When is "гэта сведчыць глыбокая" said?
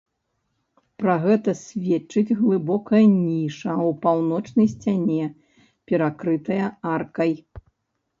1.25-3.01